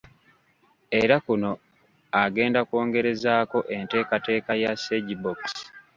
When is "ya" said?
4.63-4.71